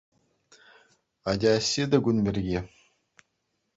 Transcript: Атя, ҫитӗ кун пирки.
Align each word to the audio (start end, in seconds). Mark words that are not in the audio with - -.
Атя, 1.33 1.53
ҫитӗ 1.67 1.97
кун 2.07 2.17
пирки. 2.29 2.59